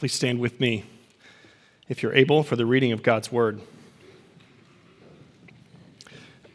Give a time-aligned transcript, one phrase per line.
[0.00, 0.84] Please stand with me,
[1.86, 3.60] if you're able, for the reading of God's Word.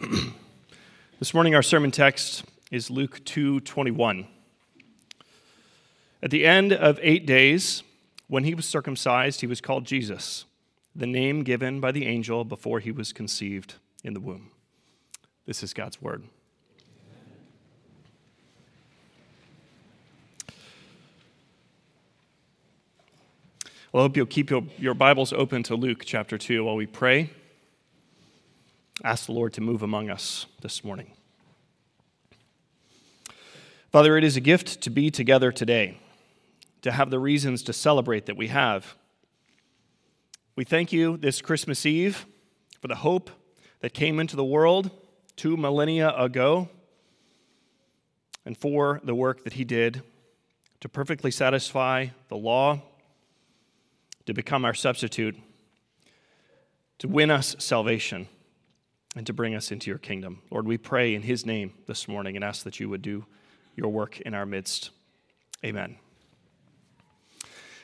[1.19, 4.25] this morning, our sermon text is Luke 2:21.
[6.23, 7.83] At the end of eight days,
[8.27, 10.46] when he was circumcised, he was called Jesus,
[10.96, 14.50] the name given by the angel before he was conceived in the womb.
[15.46, 16.23] This is God's Word.
[23.96, 26.86] Well, I hope you'll keep your, your Bibles open to Luke chapter 2 while we
[26.86, 27.30] pray.
[29.05, 31.13] Ask the Lord to move among us this morning.
[33.94, 35.98] Father, it is a gift to be together today,
[36.81, 38.95] to have the reasons to celebrate that we have.
[40.58, 42.25] We thank you this Christmas Eve
[42.81, 43.30] for the hope
[43.80, 44.91] that came into the world
[45.38, 46.67] two millennia ago
[48.44, 50.03] and for the work that he did
[50.81, 52.81] to perfectly satisfy the law
[54.25, 55.35] to become our substitute,
[56.99, 58.27] to win us salvation,
[59.16, 60.41] and to bring us into your kingdom.
[60.52, 63.25] Lord, we pray in his name this morning and ask that you would do
[63.75, 64.89] your work in our midst.
[65.63, 65.97] Amen.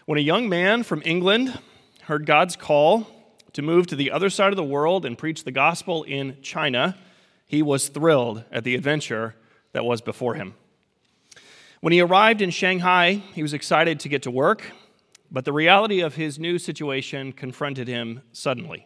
[0.06, 1.58] When a young man from England
[2.04, 3.08] heard God's call
[3.54, 6.98] to move to the other side of the world and preach the gospel in China,
[7.46, 9.36] he was thrilled at the adventure
[9.74, 10.56] that was before him.
[11.82, 14.72] When he arrived in Shanghai, he was excited to get to work
[15.32, 18.86] but the reality of his new situation confronted him suddenly.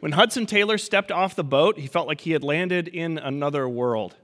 [0.00, 3.68] When Hudson Taylor stepped off the boat, he felt like he had landed in another
[3.68, 4.16] world.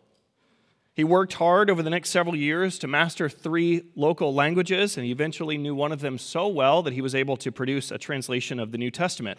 [0.94, 5.12] He worked hard over the next several years to master three local languages, and he
[5.12, 8.58] eventually knew one of them so well that he was able to produce a translation
[8.58, 9.38] of the New Testament.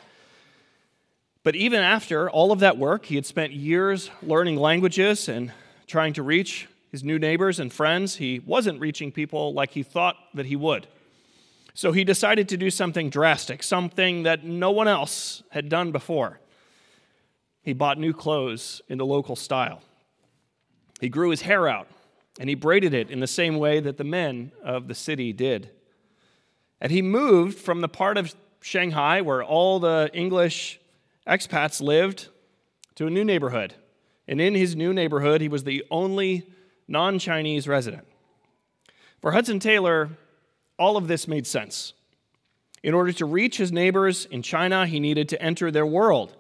[1.44, 5.52] But even after all of that work, he had spent years learning languages and
[5.88, 8.18] trying to reach his new neighbors and friends.
[8.18, 10.88] He wasn't reaching people like he thought that he would.
[11.78, 16.40] So he decided to do something drastic, something that no one else had done before.
[17.62, 19.84] He bought new clothes in the local style.
[21.00, 21.88] He grew his hair out
[22.40, 25.70] and he braided it in the same way that the men of the city did.
[26.82, 30.80] And he moved from the part of Shanghai where all the English
[31.28, 32.30] expats lived
[32.96, 33.76] to a new neighborhood.
[34.28, 36.50] And in his new neighborhood, he was the only
[36.88, 38.08] non Chinese resident.
[39.22, 40.10] For Hudson Taylor,
[40.78, 41.94] all of this made sense.
[42.84, 46.36] In order to reach his neighbors in China, he needed to enter their world.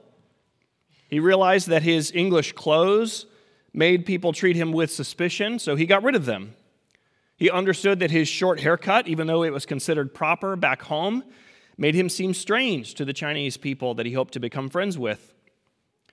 [1.09, 3.25] He realized that his English clothes
[3.73, 6.53] made people treat him with suspicion, so he got rid of them.
[7.37, 11.23] He understood that his short haircut, even though it was considered proper back home,
[11.77, 15.33] made him seem strange to the Chinese people that he hoped to become friends with.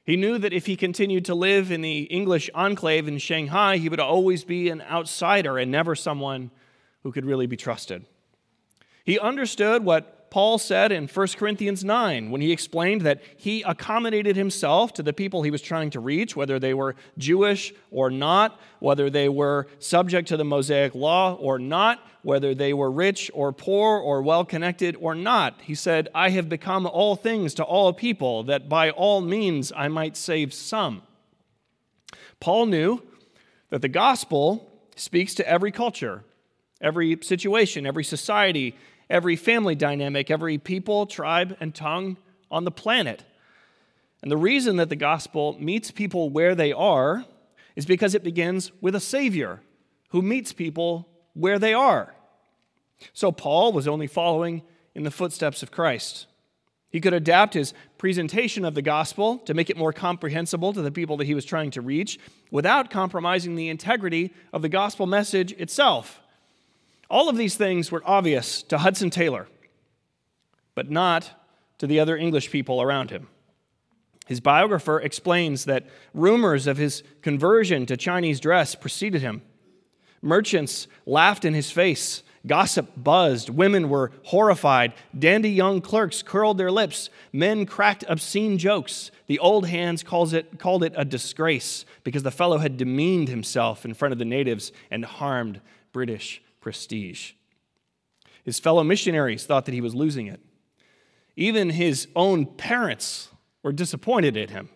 [0.05, 3.89] He knew that if he continued to live in the English enclave in Shanghai, he
[3.89, 6.51] would always be an outsider and never someone
[7.03, 8.05] who could really be trusted.
[9.05, 14.35] He understood what Paul said in 1 Corinthians 9 when he explained that he accommodated
[14.35, 18.59] himself to the people he was trying to reach, whether they were Jewish or not,
[18.81, 23.53] whether they were subject to the Mosaic law or not, whether they were rich or
[23.53, 25.61] poor or well connected or not.
[25.63, 29.87] He said, I have become all things to all people, that by all means I
[29.87, 31.03] might save some.
[32.41, 33.03] Paul knew
[33.71, 36.25] that the gospel speaks to every culture,
[36.81, 38.75] every situation, every society,
[39.09, 42.17] every family dynamic, every people, tribe, and tongue
[42.51, 43.25] on the planet.
[44.23, 47.25] And the reason that the gospel meets people where they are
[47.77, 49.61] is because it begins with a Savior
[50.11, 52.15] who meets people where they are.
[53.13, 54.63] So Paul was only following
[54.95, 56.27] in the footsteps of Christ.
[56.89, 60.93] He could adapt his presentation of the gospel to make it more comprehensible to the
[60.93, 62.21] people that he was trying to reach
[62.53, 66.21] without compromising the integrity of the gospel message itself.
[67.11, 69.47] All of these things were obvious to Hudson Taylor,
[70.75, 71.31] but not
[71.79, 73.29] to the other English people around him.
[74.27, 79.43] His biographer explains that rumors of his conversion to Chinese dress preceded him.
[80.23, 82.23] Merchants laughed in his face.
[82.47, 83.51] Gossip buzzed.
[83.51, 84.95] Women were horrified.
[85.19, 87.11] Dandy young clerks curled their lips.
[87.33, 89.11] Men cracked obscene jokes.
[89.27, 93.85] The old hands calls it, called it a disgrace because the fellow had demeaned himself
[93.85, 95.61] in front of the natives and harmed
[95.93, 97.33] British prestige.
[98.43, 100.41] His fellow missionaries thought that he was losing it.
[101.37, 103.29] Even his own parents
[103.63, 104.71] were disappointed at him.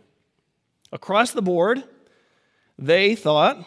[0.93, 1.83] Across the board,
[2.79, 3.67] they thought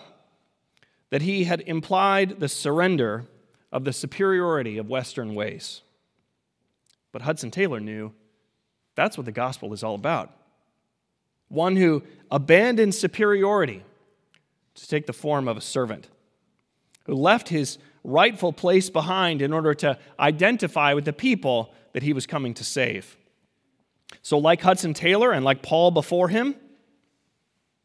[1.09, 3.25] that he had implied the surrender
[3.71, 5.81] of the superiority of Western ways.
[7.11, 8.13] But Hudson Taylor knew
[8.93, 10.31] that's what the gospel is all about.
[11.47, 13.83] One who abandoned superiority
[14.75, 16.07] to take the form of a servant,
[17.05, 22.13] who left his rightful place behind in order to identify with the people that he
[22.13, 23.17] was coming to save.
[24.21, 26.55] So, like Hudson Taylor and like Paul before him,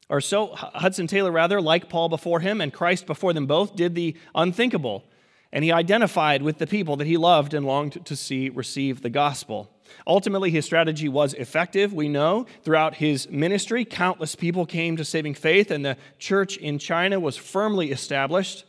[0.08, 3.94] or so Hudson Taylor, rather, like Paul before him and Christ before them both, did
[3.94, 5.04] the unthinkable.
[5.52, 9.10] And he identified with the people that he loved and longed to see receive the
[9.10, 9.70] gospel.
[10.06, 12.46] Ultimately, his strategy was effective, we know.
[12.62, 17.36] Throughout his ministry, countless people came to saving faith, and the church in China was
[17.36, 18.64] firmly established.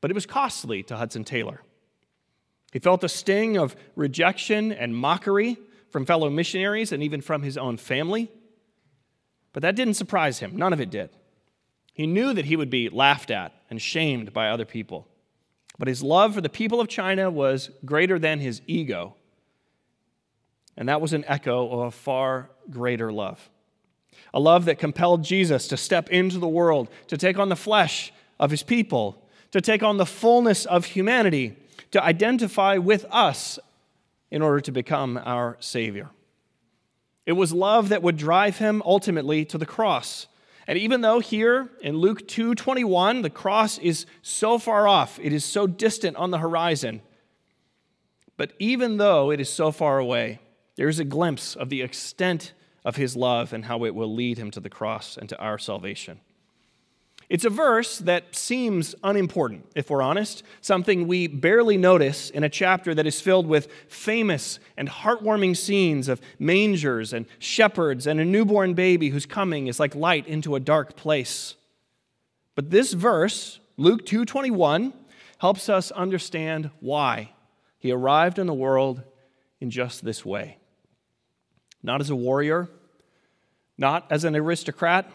[0.00, 1.62] But it was costly to Hudson Taylor.
[2.72, 5.58] He felt the sting of rejection and mockery
[5.90, 8.30] from fellow missionaries and even from his own family.
[9.52, 10.56] But that didn't surprise him.
[10.56, 11.10] None of it did.
[11.92, 15.08] He knew that he would be laughed at and shamed by other people.
[15.78, 19.16] But his love for the people of China was greater than his ego.
[20.76, 23.50] And that was an echo of a far greater love.
[24.32, 28.12] A love that compelled Jesus to step into the world, to take on the flesh
[28.38, 29.19] of his people,
[29.50, 31.56] to take on the fullness of humanity,
[31.90, 33.58] to identify with us
[34.30, 36.10] in order to become our Savior.
[37.26, 40.26] It was love that would drive him ultimately to the cross.
[40.66, 45.44] And even though here in Luke 2:21 the cross is so far off, it is
[45.44, 47.02] so distant on the horizon.
[48.36, 50.38] But even though it is so far away,
[50.76, 52.52] there is a glimpse of the extent
[52.84, 55.58] of his love and how it will lead him to the cross and to our
[55.58, 56.20] salvation.
[57.30, 62.48] It's a verse that seems unimportant, if we're honest, something we barely notice in a
[62.48, 68.24] chapter that is filled with famous and heartwarming scenes of mangers and shepherds and a
[68.24, 71.54] newborn baby whose coming is like light into a dark place.
[72.56, 74.92] But this verse, Luke 2:21,
[75.38, 77.30] helps us understand why
[77.78, 79.04] he arrived in the world
[79.60, 80.58] in just this way.
[81.80, 82.68] Not as a warrior,
[83.78, 85.08] not as an aristocrat,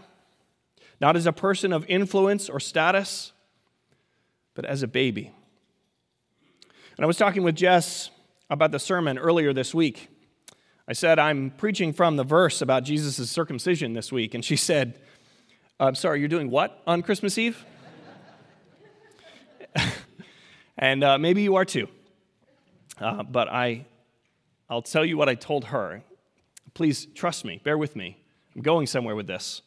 [0.99, 3.33] not as a person of influence or status,
[4.53, 5.31] but as a baby.
[6.97, 8.09] And I was talking with Jess
[8.49, 10.09] about the sermon earlier this week.
[10.87, 14.33] I said, I'm preaching from the verse about Jesus' circumcision this week.
[14.33, 14.99] And she said,
[15.79, 17.65] I'm sorry, you're doing what on Christmas Eve?
[20.77, 21.87] and uh, maybe you are too.
[22.99, 23.85] Uh, but I,
[24.69, 26.03] I'll tell you what I told her.
[26.73, 28.17] Please trust me, bear with me.
[28.55, 29.61] I'm going somewhere with this.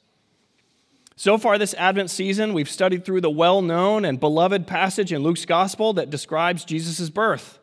[1.18, 5.24] So far, this Advent season, we've studied through the well known and beloved passage in
[5.24, 7.58] Luke's gospel that describes Jesus' birth.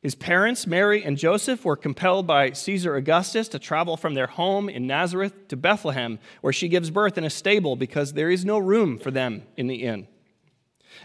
[0.00, 4.70] His parents, Mary and Joseph, were compelled by Caesar Augustus to travel from their home
[4.70, 8.56] in Nazareth to Bethlehem, where she gives birth in a stable because there is no
[8.56, 10.08] room for them in the inn.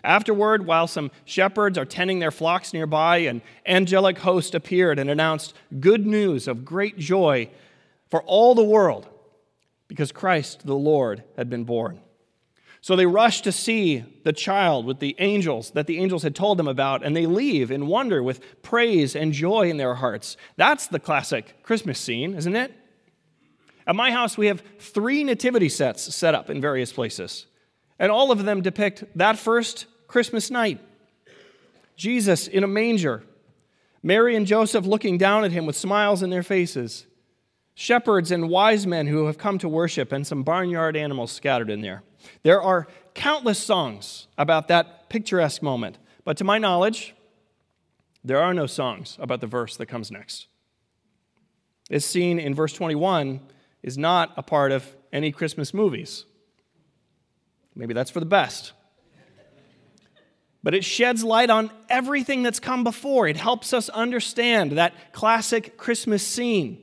[0.06, 5.53] Afterward, while some shepherds are tending their flocks nearby, an angelic host appeared and announced
[5.81, 7.50] good news of great joy
[8.09, 9.09] for all the world
[9.94, 12.00] because Christ the Lord had been born.
[12.81, 16.57] So they rush to see the child with the angels that the angels had told
[16.57, 20.36] them about, and they leave in wonder with praise and joy in their hearts.
[20.57, 22.74] That's the classic Christmas scene, isn't it?
[23.86, 27.45] At my house, we have three nativity sets set up in various places,
[28.00, 30.81] and all of them depict that first Christmas night
[31.95, 33.22] Jesus in a manger,
[34.01, 37.06] Mary and Joseph looking down at him with smiles in their faces,
[37.75, 41.81] shepherds and wise men who have come to worship, and some barnyard animals scattered in
[41.81, 42.04] there.
[42.44, 47.16] There are countless songs about that picturesque moment, but to my knowledge,
[48.24, 50.48] there are no songs about the verse that comes next.
[51.90, 53.42] This scene in verse 21
[53.81, 56.26] is not a part of any Christmas movies.
[57.76, 58.74] Maybe that's for the best.
[60.64, 63.28] But it sheds light on everything that's come before.
[63.28, 66.81] It helps us understand that classic Christmas scene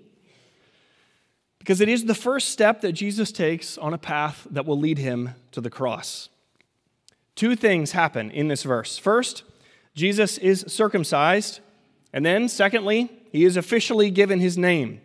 [1.61, 4.99] because it is the first step that Jesus takes on a path that will lead
[4.99, 6.31] him to the cross.
[7.37, 8.99] Two things happen in this verse.
[8.99, 9.45] First,
[9.95, 11.61] Jesus is circumcised,
[12.13, 15.01] and then, secondly, he is officially given his name.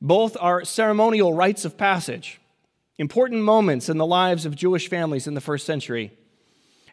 [0.00, 2.38] Both are ceremonial rites of passage,
[2.98, 6.12] important moments in the lives of Jewish families in the first century.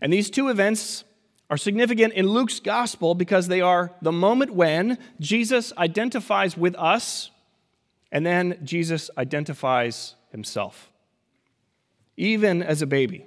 [0.01, 1.03] And these two events
[1.49, 7.29] are significant in Luke's gospel because they are the moment when Jesus identifies with us
[8.13, 10.91] and then Jesus identifies himself,
[12.15, 13.25] even as a baby,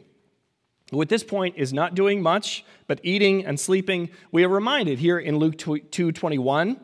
[0.92, 4.08] who at this point is not doing much but eating and sleeping.
[4.30, 6.80] We are reminded here in Luke 2:21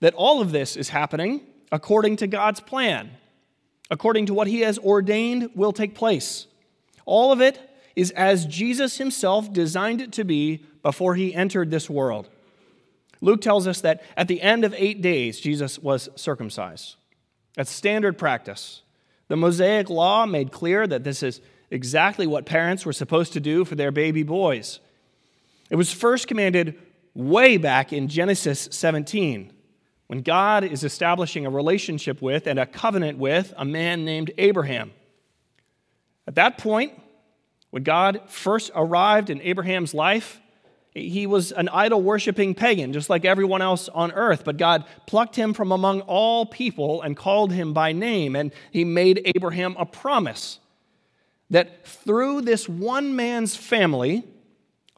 [0.00, 3.10] that all of this is happening according to God's plan,
[3.90, 6.46] according to what he has ordained will take place.
[7.04, 7.60] All of it
[7.94, 12.30] is as Jesus himself designed it to be before he entered this world.
[13.20, 16.96] Luke tells us that at the end of eight days, Jesus was circumcised.
[17.54, 18.82] That's standard practice.
[19.28, 21.40] The Mosaic law made clear that this is
[21.70, 24.78] exactly what parents were supposed to do for their baby boys.
[25.70, 26.78] It was first commanded
[27.14, 29.52] way back in Genesis 17
[30.06, 34.92] when God is establishing a relationship with and a covenant with a man named Abraham.
[36.26, 36.92] At that point,
[37.70, 40.41] when God first arrived in Abraham's life,
[40.94, 44.44] he was an idol worshiping pagan, just like everyone else on earth.
[44.44, 48.36] But God plucked him from among all people and called him by name.
[48.36, 50.58] And he made Abraham a promise
[51.48, 54.24] that through this one man's family,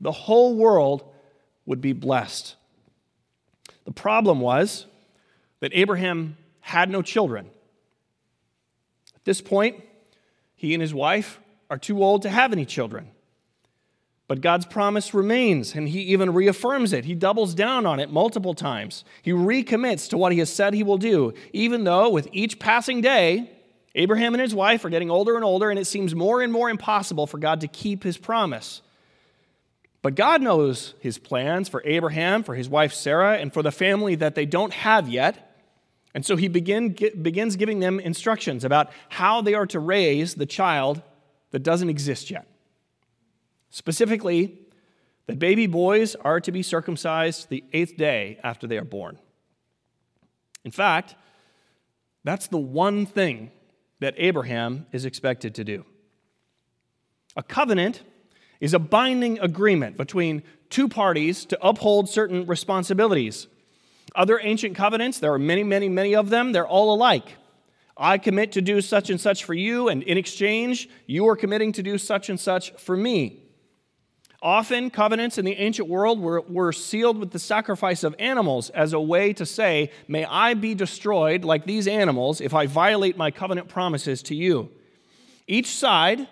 [0.00, 1.04] the whole world
[1.64, 2.56] would be blessed.
[3.84, 4.86] The problem was
[5.60, 7.50] that Abraham had no children.
[9.14, 9.82] At this point,
[10.56, 13.10] he and his wife are too old to have any children.
[14.26, 17.04] But God's promise remains, and he even reaffirms it.
[17.04, 19.04] He doubles down on it multiple times.
[19.20, 23.02] He recommits to what he has said he will do, even though with each passing
[23.02, 23.50] day,
[23.94, 26.70] Abraham and his wife are getting older and older, and it seems more and more
[26.70, 28.80] impossible for God to keep his promise.
[30.00, 34.14] But God knows his plans for Abraham, for his wife Sarah, and for the family
[34.16, 35.54] that they don't have yet.
[36.14, 40.46] And so he begin, begins giving them instructions about how they are to raise the
[40.46, 41.02] child
[41.50, 42.46] that doesn't exist yet.
[43.74, 44.56] Specifically,
[45.26, 49.18] that baby boys are to be circumcised the eighth day after they are born.
[50.64, 51.16] In fact,
[52.22, 53.50] that's the one thing
[53.98, 55.84] that Abraham is expected to do.
[57.36, 58.04] A covenant
[58.60, 63.48] is a binding agreement between two parties to uphold certain responsibilities.
[64.14, 67.38] Other ancient covenants, there are many, many, many of them, they're all alike.
[67.96, 71.72] I commit to do such and such for you, and in exchange, you are committing
[71.72, 73.40] to do such and such for me.
[74.44, 78.92] Often, covenants in the ancient world were, were sealed with the sacrifice of animals as
[78.92, 83.30] a way to say, May I be destroyed like these animals if I violate my
[83.30, 84.70] covenant promises to you.
[85.46, 86.28] Each side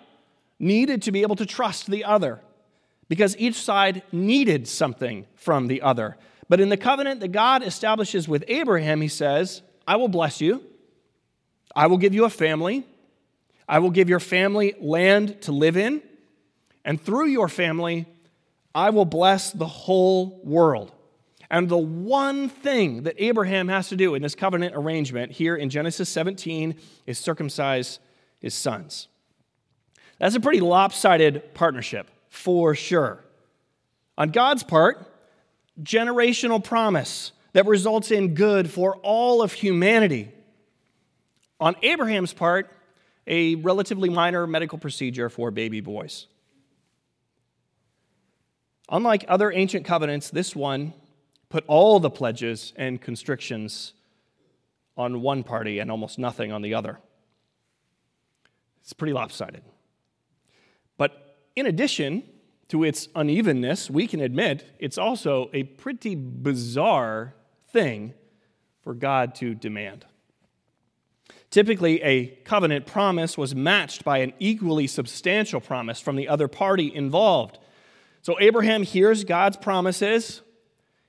[0.59, 2.39] needed to be able to trust the other
[3.09, 6.15] because each side needed something from the other.
[6.47, 10.61] But in the covenant that God establishes with Abraham, he says, I will bless you,
[11.75, 12.85] I will give you a family,
[13.67, 16.03] I will give your family land to live in.
[16.85, 18.05] And through your family,
[18.75, 20.91] I will bless the whole world.
[21.49, 25.69] And the one thing that Abraham has to do in this covenant arrangement here in
[25.69, 26.75] Genesis 17
[27.05, 27.99] is circumcise
[28.39, 29.07] his sons.
[30.17, 33.23] That's a pretty lopsided partnership, for sure.
[34.17, 35.07] On God's part,
[35.81, 40.31] generational promise that results in good for all of humanity.
[41.59, 42.71] On Abraham's part,
[43.27, 46.27] a relatively minor medical procedure for baby boys.
[48.89, 50.93] Unlike other ancient covenants, this one
[51.49, 53.93] put all the pledges and constrictions
[54.97, 56.99] on one party and almost nothing on the other.
[58.81, 59.63] It's pretty lopsided.
[60.97, 62.23] But in addition
[62.69, 67.35] to its unevenness, we can admit it's also a pretty bizarre
[67.69, 68.13] thing
[68.81, 70.05] for God to demand.
[71.49, 76.93] Typically, a covenant promise was matched by an equally substantial promise from the other party
[76.93, 77.59] involved.
[78.23, 80.41] So Abraham hears God's promises.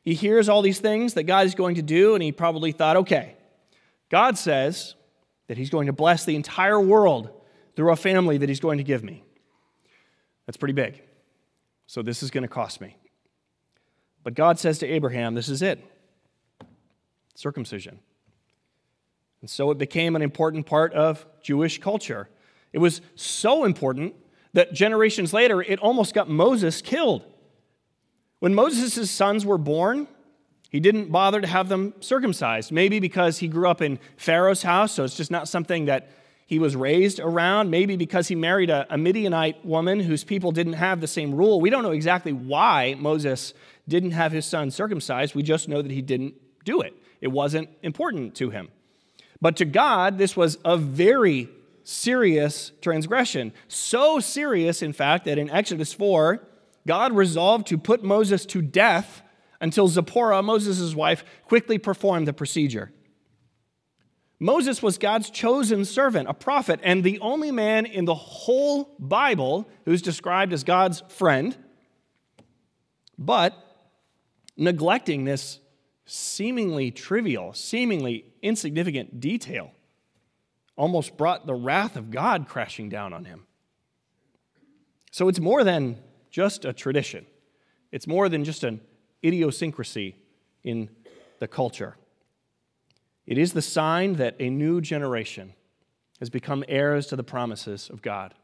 [0.03, 2.97] He hears all these things that God is going to do, and he probably thought,
[2.99, 3.37] okay,
[4.11, 4.97] God says
[5.47, 7.31] that he's going to bless the entire world
[7.77, 9.25] through a family that he's going to give me.
[10.47, 11.03] That's pretty big.
[11.87, 12.97] So this is going to cost me.
[14.25, 15.83] But God says to Abraham, this is it
[17.37, 17.99] circumcision.
[19.41, 22.29] And so it became an important part of Jewish culture.
[22.73, 24.15] It was so important
[24.55, 27.23] that generations later, it almost got Moses killed.
[28.39, 30.09] When Moses' sons were born,
[30.71, 32.73] he didn't bother to have them circumcised.
[32.73, 36.11] Maybe because he grew up in Pharaoh's house, so it's just not something that
[36.47, 37.71] he was raised around.
[37.71, 41.61] Maybe because he married a, a Midianite woman whose people didn't have the same rule.
[41.61, 43.55] We don't know exactly why Moses
[43.89, 45.35] didn't have his son circumcised.
[45.35, 46.35] We just know that he didn't
[46.65, 48.69] do it, it wasn't important to him.
[49.41, 51.49] But to God, this was a very
[51.85, 53.53] serious transgression.
[53.69, 56.43] So serious, in fact, that in Exodus 4,
[56.87, 59.23] God resolved to put Moses to death
[59.61, 62.91] until Zipporah, Moses' wife, quickly performed the procedure.
[64.41, 69.69] Moses was God's chosen servant, a prophet, and the only man in the whole Bible
[69.85, 71.57] who's described as God's friend.
[73.17, 73.55] But
[74.57, 75.61] neglecting this
[76.05, 79.71] seemingly trivial, seemingly insignificant detail
[80.77, 83.47] almost brought the wrath of God crashing down on him.
[85.11, 85.99] So it's more than
[86.31, 87.27] just a tradition,
[87.93, 88.81] it's more than just an
[89.25, 90.17] idiosyncrasy
[90.63, 90.89] in
[91.39, 91.97] the culture.
[93.27, 95.55] It is the sign that a new generation
[96.21, 98.35] has become heirs to the promises of God.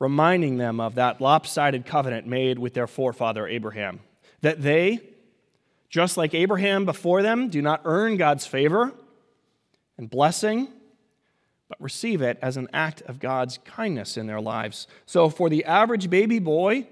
[0.00, 4.00] reminding them of that lopsided covenant made with their forefather Abraham.
[4.40, 5.00] That they,
[5.88, 8.92] just like Abraham before them, do not earn God's favor
[9.98, 10.68] and blessing,
[11.70, 14.88] but receive it as an act of God's kindness in their lives.
[15.06, 16.88] So, for the average baby boy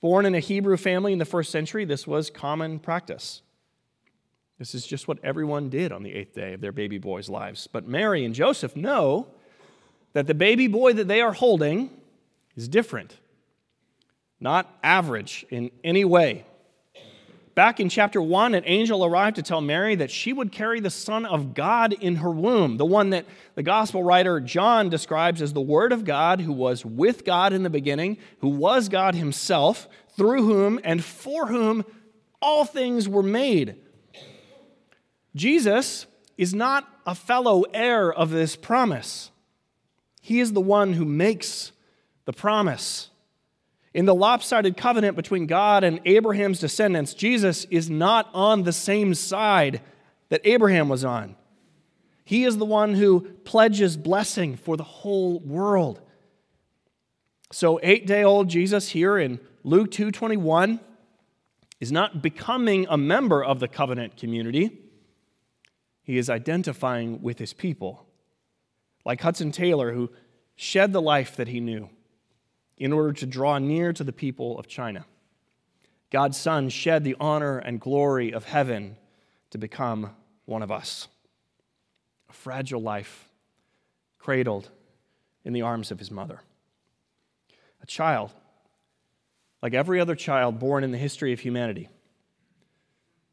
[0.00, 3.42] born in a Hebrew family in the first century, this was common practice.
[4.58, 7.66] This is just what everyone did on the eighth day of their baby boy's lives.
[7.70, 9.28] But Mary and Joseph know
[10.14, 11.90] that the baby boy that they are holding
[12.56, 13.18] is different,
[14.40, 16.46] not average in any way.
[17.56, 20.90] Back in chapter 1, an angel arrived to tell Mary that she would carry the
[20.90, 25.54] Son of God in her womb, the one that the gospel writer John describes as
[25.54, 29.88] the Word of God, who was with God in the beginning, who was God Himself,
[30.18, 31.86] through whom and for whom
[32.42, 33.76] all things were made.
[35.34, 36.04] Jesus
[36.36, 39.30] is not a fellow heir of this promise,
[40.20, 41.72] He is the one who makes
[42.26, 43.08] the promise.
[43.96, 49.14] In the lopsided covenant between God and Abraham's descendants, Jesus is not on the same
[49.14, 49.80] side
[50.28, 51.34] that Abraham was on.
[52.22, 56.02] He is the one who pledges blessing for the whole world.
[57.50, 60.78] So 8-day-old Jesus here in Luke 2:21
[61.80, 64.78] is not becoming a member of the covenant community.
[66.02, 68.06] He is identifying with his people.
[69.06, 70.10] Like Hudson Taylor who
[70.54, 71.88] shed the life that he knew
[72.78, 75.04] in order to draw near to the people of China.
[76.10, 78.96] God's Son shed the honor and glory of heaven
[79.50, 80.10] to become
[80.44, 81.08] one of us.
[82.28, 83.28] A fragile life,
[84.18, 84.70] cradled
[85.44, 86.40] in the arms of his mother.
[87.82, 88.32] A child,
[89.62, 91.88] like every other child born in the history of humanity,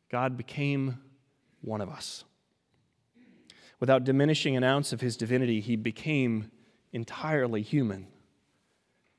[0.09, 1.00] God became
[1.62, 2.23] one of us.
[3.79, 6.51] Without diminishing an ounce of his divinity, he became
[6.91, 8.07] entirely human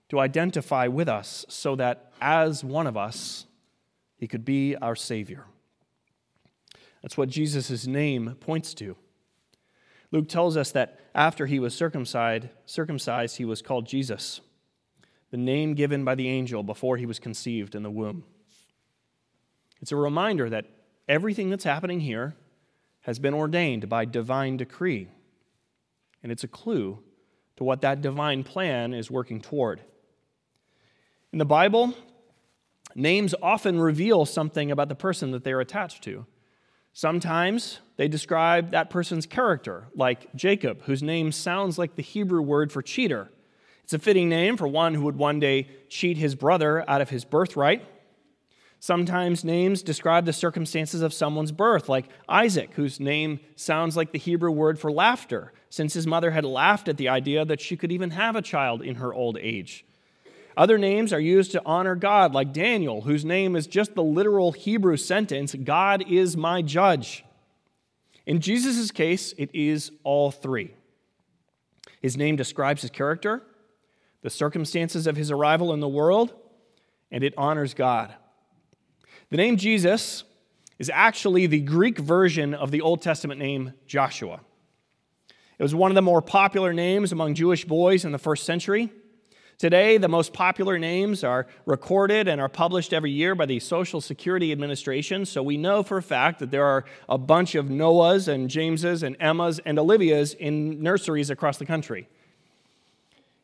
[0.09, 3.47] to identify with us so that as one of us,
[4.17, 5.45] he could be our Savior.
[7.03, 8.97] That's what Jesus' name points to.
[10.11, 14.41] Luke tells us that after he was circumcised, circumcised, he was called Jesus,
[15.31, 18.25] the name given by the angel before he was conceived in the womb.
[19.83, 20.67] It's a reminder that
[21.09, 22.35] everything that's happening here
[23.03, 25.09] has been ordained by divine decree.
[26.23, 27.01] And it's a clue
[27.57, 29.83] to what that divine plan is working toward.
[31.35, 31.95] In the Bible,
[32.95, 36.27] names often reveal something about the person that they're attached to.
[36.93, 42.71] Sometimes they describe that person's character, like Jacob, whose name sounds like the Hebrew word
[42.71, 43.33] for cheater.
[43.83, 47.11] It's a fitting name for one who would one day cheat his brother out of
[47.11, 47.85] his birthright.
[48.79, 54.21] Sometimes names describe the circumstances of someone's birth, like Isaac, whose name sounds like the
[54.21, 57.91] Hebrew word for laughter, since his mother had laughed at the idea that she could
[57.91, 59.85] even have a child in her old age.
[60.57, 64.53] Other names are used to honor God, like Daniel, whose name is just the literal
[64.53, 67.25] Hebrew sentence God is my judge.
[68.27, 70.75] In Jesus' case, it is all three.
[72.01, 73.43] His name describes his character,
[74.23, 76.33] the circumstances of his arrival in the world,
[77.11, 78.15] and it honors God.
[79.31, 80.25] The name Jesus
[80.79, 84.41] is actually the Greek version of the Old Testament name Joshua.
[85.59, 88.91] It was one of the more popular names among Jewish boys in the first century.
[89.59, 94.01] Today, the most popular names are recorded and are published every year by the Social
[94.01, 98.27] Security Administration, so we know for a fact that there are a bunch of Noahs
[98.27, 102.09] and Jameses and Emmas and Olivias in nurseries across the country.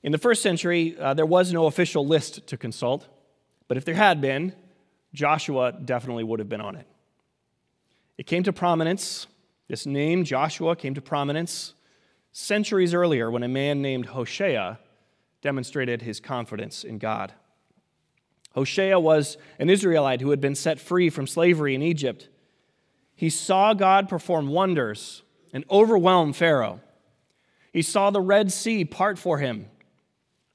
[0.02, 3.06] In the first century, uh, there was no official list to consult,
[3.68, 4.52] but if there had been,
[5.14, 6.88] Joshua definitely would have been on it.
[8.18, 9.28] It came to prominence,
[9.68, 11.74] this name, Joshua, came to prominence
[12.32, 14.80] centuries earlier when a man named Hosea
[15.42, 17.32] demonstrated his confidence in God.
[18.54, 22.28] Hosea was an Israelite who had been set free from slavery in Egypt.
[23.14, 25.22] He saw God perform wonders
[25.52, 26.80] and overwhelm Pharaoh.
[27.72, 29.66] He saw the Red Sea part for him,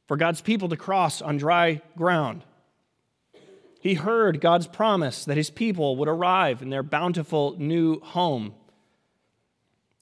[0.08, 2.44] for God's people to cross on dry ground.
[3.80, 8.56] He heard God's promise that his people would arrive in their bountiful new home.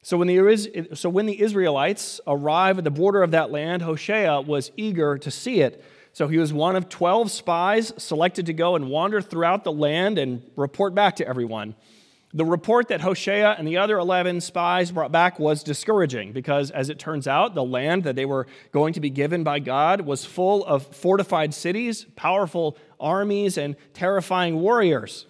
[0.03, 4.41] So when, the, so when the Israelites arrive at the border of that land, Hosea
[4.41, 5.83] was eager to see it.
[6.11, 10.19] So he was one of 12 spies selected to go and wander throughout the land
[10.19, 11.73] and report back to everyone.
[12.33, 16.89] The report that Hosea and the other 11 spies brought back was discouraging because, as
[16.89, 20.25] it turns out, the land that they were going to be given by God was
[20.25, 25.27] full of fortified cities, powerful armies, and terrifying warriors.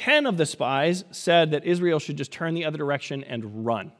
[0.00, 3.92] Ten of the spies said that Israel should just turn the other direction and run.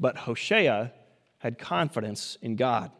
[0.00, 0.94] But Hosea
[1.40, 2.90] had confidence in God.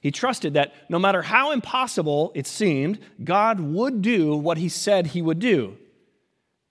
[0.00, 5.06] He trusted that no matter how impossible it seemed, God would do what he said
[5.06, 5.76] he would do.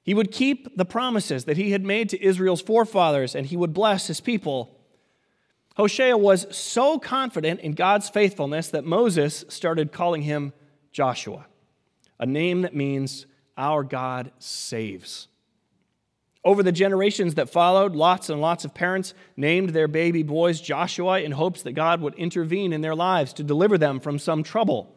[0.03, 3.73] He would keep the promises that he had made to Israel's forefathers, and he would
[3.73, 4.77] bless his people.
[5.77, 10.51] Hosea was so confident in God's faithfulness that Moses started calling him
[10.91, 11.45] Joshua,
[12.19, 13.25] a name that means
[13.57, 15.27] our God saves.
[16.45, 21.19] Over the generations that followed, lots and lots of parents named their baby boys Joshua
[21.19, 24.95] in hopes that God would intervene in their lives to deliver them from some trouble.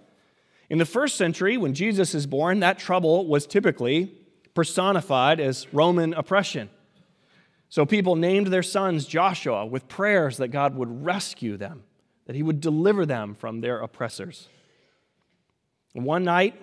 [0.69, 4.15] In the first century, when Jesus is born, that trouble was typically
[4.55, 6.71] personified as Roman oppression.
[7.69, 11.83] So people named their sons Joshua with prayers that God would rescue them,
[12.27, 14.49] that he would deliver them from their oppressors.
[15.95, 16.55] One night,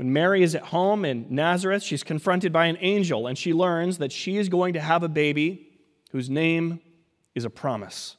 [0.00, 3.98] when Mary is at home in Nazareth, she's confronted by an angel and she learns
[3.98, 5.68] that she is going to have a baby
[6.10, 6.80] whose name
[7.34, 8.16] is a promise.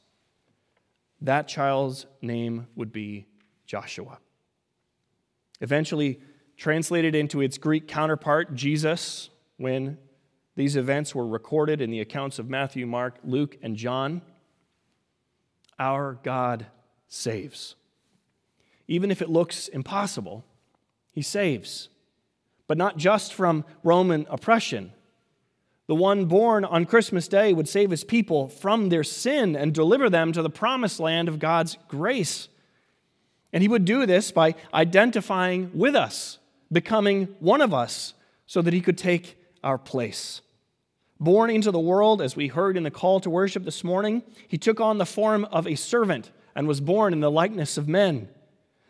[1.20, 3.26] That child's name would be
[3.66, 4.20] Joshua.
[5.60, 6.20] Eventually
[6.56, 9.98] translated into its Greek counterpart, Jesus, when
[10.54, 14.22] these events were recorded in the accounts of Matthew, Mark, Luke, and John.
[15.80, 16.64] Our God
[17.08, 17.74] saves.
[18.86, 20.44] Even if it looks impossible,
[21.12, 21.88] he saves,
[22.66, 24.92] but not just from Roman oppression.
[25.86, 30.08] The one born on Christmas Day would save his people from their sin and deliver
[30.08, 32.48] them to the promised land of God's grace.
[33.52, 36.38] And he would do this by identifying with us,
[36.70, 38.14] becoming one of us,
[38.46, 40.40] so that he could take our place.
[41.20, 44.58] Born into the world, as we heard in the call to worship this morning, he
[44.58, 48.28] took on the form of a servant and was born in the likeness of men.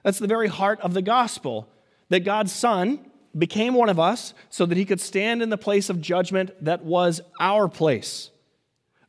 [0.02, 1.68] That's the very heart of the gospel
[2.08, 2.98] that God's Son
[3.36, 6.84] became one of us so that he could stand in the place of judgment that
[6.84, 8.30] was our place.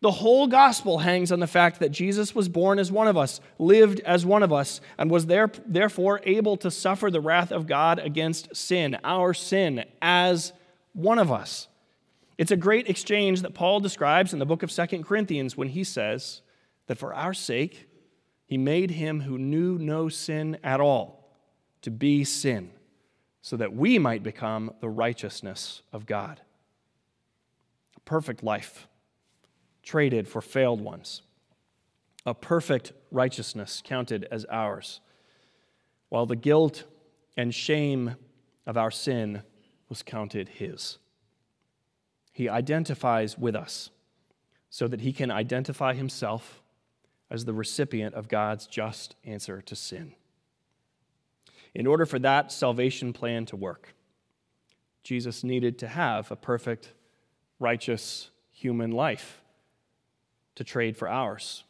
[0.01, 3.39] The whole gospel hangs on the fact that Jesus was born as one of us,
[3.57, 7.67] lived as one of us, and was there, therefore able to suffer the wrath of
[7.67, 10.51] God against sin, our sin, as
[10.91, 11.69] one of us.
[12.37, 15.85] It's a great exchange that Paul describes in the book of Second Corinthians when he
[15.85, 16.41] says
[16.87, 17.87] that for our sake,
[18.45, 21.37] he made him who knew no sin at all
[21.81, 22.71] to be sin
[23.43, 26.39] so that we might become the righteousness of God.
[27.97, 28.87] A perfect life
[29.83, 31.23] traded for failed ones,
[32.25, 35.01] a perfect righteousness counted as ours,
[36.07, 36.85] while the guilt
[37.35, 38.15] and shame
[38.65, 39.43] of our sin
[39.89, 40.97] was counted his.
[42.31, 43.89] He identifies with us
[44.69, 46.63] so that he can identify himself
[47.29, 50.15] as the recipient of God's just answer to sin.
[51.75, 53.95] In order for that salvation plan to work,
[55.03, 56.93] Jesus needed to have a perfect,
[57.59, 59.41] righteous human life
[60.55, 61.63] to trade for ours.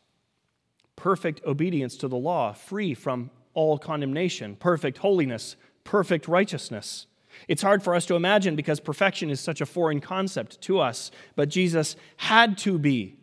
[0.96, 7.08] Perfect obedience to the law, free from all condemnation, perfect holiness, perfect righteousness.
[7.48, 11.10] It's hard for us to imagine because perfection is such a foreign concept to us,
[11.36, 13.18] but Jesus had to be.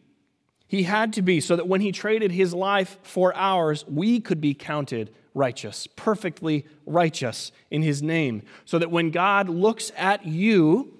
[0.66, 4.40] He had to be so that when he traded his life for ours, we could
[4.40, 8.42] be counted righteous, perfectly righteous in his name.
[8.64, 10.92] So that when God looks at you,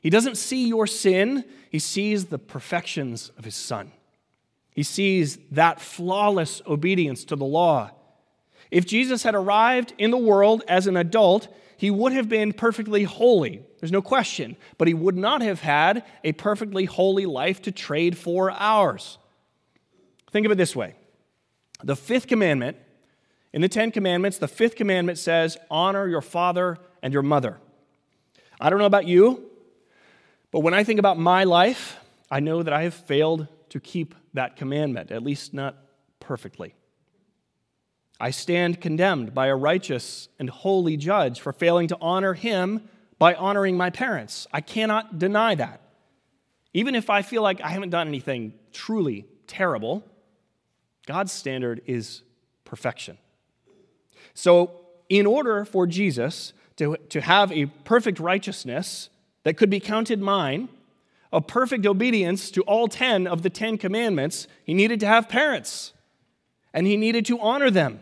[0.00, 3.92] he doesn't see your sin, he sees the perfections of his son.
[4.74, 7.90] He sees that flawless obedience to the law.
[8.70, 13.04] If Jesus had arrived in the world as an adult, he would have been perfectly
[13.04, 13.62] holy.
[13.80, 14.56] There's no question.
[14.76, 19.18] But he would not have had a perfectly holy life to trade for ours.
[20.30, 20.94] Think of it this way
[21.82, 22.76] the fifth commandment
[23.52, 27.58] in the Ten Commandments, the fifth commandment says, Honor your father and your mother.
[28.60, 29.44] I don't know about you,
[30.50, 31.96] but when I think about my life,
[32.30, 35.76] I know that I have failed to keep that commandment, at least not
[36.20, 36.74] perfectly.
[38.20, 43.34] I stand condemned by a righteous and holy judge for failing to honor him by
[43.34, 44.46] honoring my parents.
[44.52, 45.80] I cannot deny that.
[46.74, 50.04] Even if I feel like I haven't done anything truly terrible,
[51.06, 52.22] God's standard is
[52.64, 53.18] perfection.
[54.38, 54.70] So,
[55.08, 59.08] in order for Jesus to, to have a perfect righteousness
[59.42, 60.68] that could be counted mine,
[61.32, 65.92] a perfect obedience to all 10 of the 10 commandments, he needed to have parents
[66.72, 68.00] and he needed to honor them.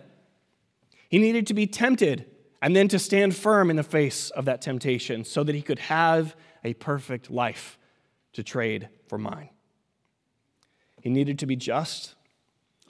[1.08, 2.26] He needed to be tempted
[2.60, 5.78] and then to stand firm in the face of that temptation so that he could
[5.78, 7.78] have a perfect life
[8.34, 9.48] to trade for mine.
[11.00, 12.14] He needed to be just,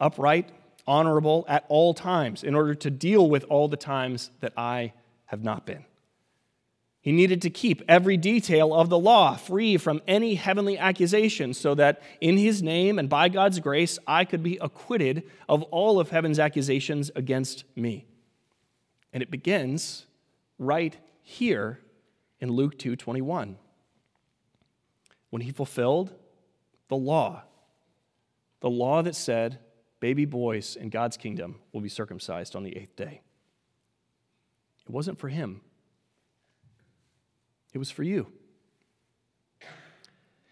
[0.00, 0.50] upright,
[0.86, 4.92] honorable at all times in order to deal with all the times that I
[5.26, 5.84] have not been.
[7.00, 11.72] He needed to keep every detail of the law free from any heavenly accusation so
[11.76, 16.10] that in his name and by God's grace I could be acquitted of all of
[16.10, 18.06] heaven's accusations against me.
[19.12, 20.06] And it begins
[20.58, 21.80] right here
[22.40, 23.56] in Luke 2:21.
[25.30, 26.12] When he fulfilled
[26.88, 27.44] the law,
[28.60, 29.60] the law that said
[30.00, 33.20] baby boys in God's kingdom will be circumcised on the 8th day.
[34.86, 35.60] It wasn't for him.
[37.72, 38.28] It was for you.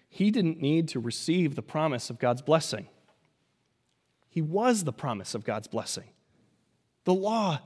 [0.09, 2.89] He didn't need to receive the promise of God's blessing.
[4.29, 6.09] He was the promise of God's blessing.
[7.05, 7.61] The law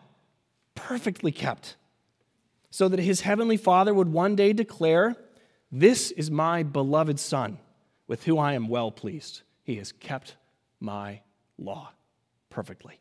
[0.74, 1.76] perfectly kept,
[2.70, 5.16] so that his heavenly Father would one day declare,
[5.72, 7.58] This is my beloved Son,
[8.06, 9.42] with whom I am well pleased.
[9.62, 10.36] He has kept
[10.80, 11.20] my
[11.58, 11.92] law
[12.50, 13.00] perfectly.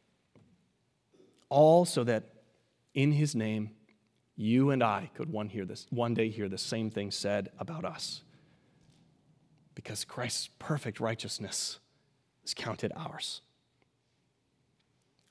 [1.50, 2.24] All so that
[2.94, 3.72] in his name
[4.36, 7.86] you and I could one, hear this, one day hear the same thing said about
[7.86, 8.22] us.
[9.74, 11.80] Because Christ's perfect righteousness
[12.44, 13.42] is counted ours.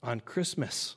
[0.03, 0.97] On Christmas,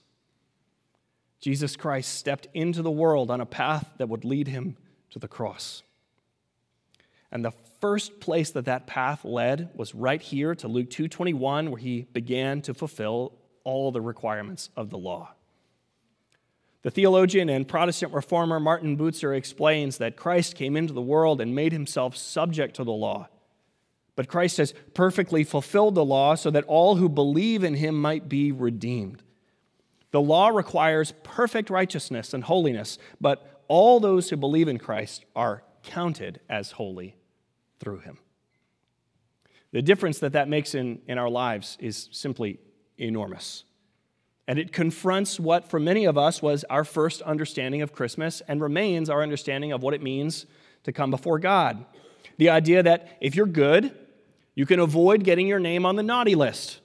[1.39, 4.75] Jesus Christ stepped into the world on a path that would lead him
[5.11, 5.83] to the cross.
[7.31, 11.79] And the first place that that path led was right here to Luke 2:21 where
[11.79, 15.33] he began to fulfill all the requirements of the law.
[16.81, 21.53] The theologian and Protestant reformer Martin Bucer explains that Christ came into the world and
[21.53, 23.27] made himself subject to the law.
[24.15, 28.27] But Christ has perfectly fulfilled the law so that all who believe in him might
[28.27, 29.23] be redeemed.
[30.11, 35.63] The law requires perfect righteousness and holiness, but all those who believe in Christ are
[35.83, 37.18] counted as holy
[37.79, 38.17] through him.
[39.71, 42.59] The difference that that makes in, in our lives is simply
[42.97, 43.63] enormous.
[44.47, 48.61] And it confronts what, for many of us, was our first understanding of Christmas and
[48.61, 50.47] remains our understanding of what it means
[50.83, 51.85] to come before God.
[52.37, 53.95] The idea that if you're good,
[54.55, 56.79] you can avoid getting your name on the naughty list.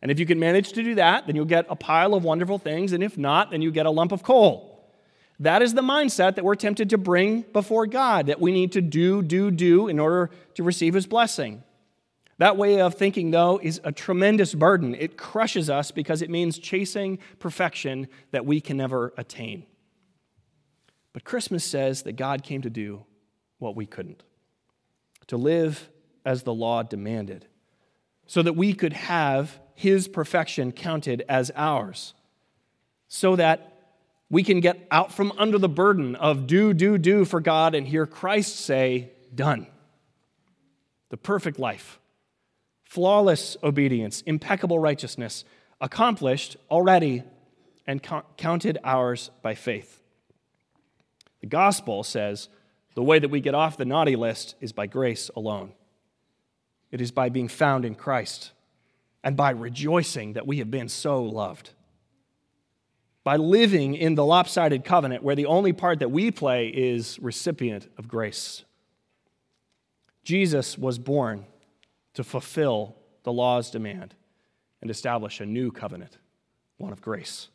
[0.00, 2.58] And if you can manage to do that, then you'll get a pile of wonderful
[2.58, 2.92] things.
[2.92, 4.71] And if not, then you get a lump of coal.
[5.40, 8.80] That is the mindset that we're tempted to bring before God, that we need to
[8.80, 11.62] do, do, do in order to receive His blessing.
[12.38, 14.94] That way of thinking, though, is a tremendous burden.
[14.94, 19.64] It crushes us because it means chasing perfection that we can never attain.
[21.12, 23.04] But Christmas says that God came to do
[23.58, 24.22] what we couldn't
[25.28, 25.88] to live
[26.24, 27.46] as the law demanded,
[28.26, 32.14] so that we could have His perfection counted as ours,
[33.08, 33.71] so that
[34.32, 37.86] we can get out from under the burden of do, do, do for God and
[37.86, 39.66] hear Christ say, done.
[41.10, 42.00] The perfect life
[42.82, 45.44] flawless obedience, impeccable righteousness,
[45.80, 47.22] accomplished already
[47.86, 48.02] and
[48.36, 50.00] counted ours by faith.
[51.40, 52.48] The gospel says
[52.94, 55.72] the way that we get off the naughty list is by grace alone.
[56.90, 58.52] It is by being found in Christ
[59.22, 61.70] and by rejoicing that we have been so loved.
[63.24, 67.88] By living in the lopsided covenant where the only part that we play is recipient
[67.96, 68.64] of grace.
[70.24, 71.46] Jesus was born
[72.14, 74.14] to fulfill the law's demand
[74.80, 76.18] and establish a new covenant,
[76.78, 77.48] one of grace.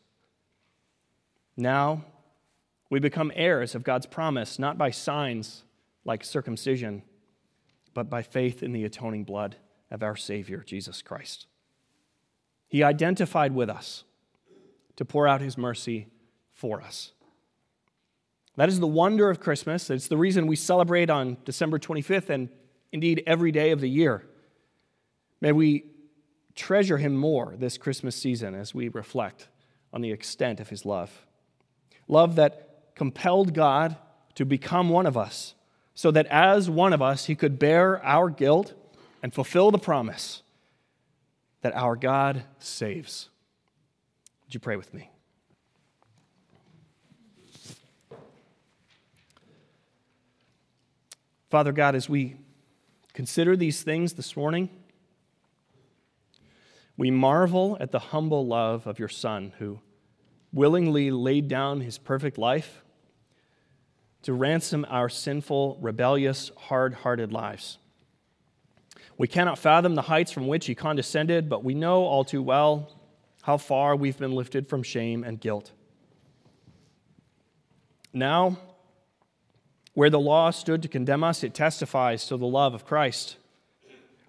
[1.56, 2.04] Now,
[2.90, 5.64] we become heirs of God's promise, not by signs
[6.04, 7.02] like circumcision,
[7.92, 9.56] but by faith in the atoning blood
[9.90, 11.46] of our Savior, Jesus Christ.
[12.68, 14.04] He identified with us
[14.98, 16.08] to pour out His mercy
[16.52, 17.12] for us.
[18.56, 19.88] That is the wonder of Christmas.
[19.88, 22.48] It's the reason we celebrate on December 25th and
[22.90, 24.26] indeed every day of the year.
[25.40, 25.84] May we
[26.56, 29.46] treasure him more this Christmas season as we reflect
[29.92, 31.24] on the extent of his love.
[32.08, 33.96] Love that compelled God
[34.34, 35.54] to become one of us,
[35.94, 38.74] so that as one of us, he could bear our guilt
[39.22, 40.42] and fulfill the promise
[41.62, 43.28] that our God saves.
[44.48, 45.10] Would you pray with me?
[51.50, 52.36] Father God, as we
[53.12, 54.70] consider these things this morning,
[56.96, 59.80] we marvel at the humble love of your Son, who
[60.50, 62.82] willingly laid down his perfect life
[64.22, 67.76] to ransom our sinful, rebellious, hard hearted lives.
[69.18, 72.97] We cannot fathom the heights from which he condescended, but we know all too well
[73.42, 75.72] how far we've been lifted from shame and guilt.
[78.12, 78.58] Now,
[79.94, 83.36] where the law stood to condemn us, it testifies to the love of Christ.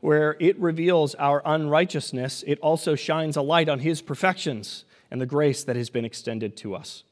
[0.02, 5.26] Where it reveals our unrighteousness, it also shines a light on his perfections and the
[5.26, 7.04] grace that has been extended to us.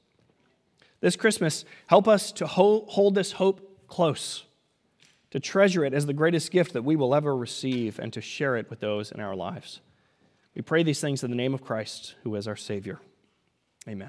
[1.01, 4.45] This Christmas, help us to hold this hope close,
[5.31, 8.55] to treasure it as the greatest gift that we will ever receive, and to share
[8.55, 9.81] it with those in our lives.
[10.58, 13.00] We pray these things in the name of Christ, who is our Savior.
[13.88, 14.06] Amen.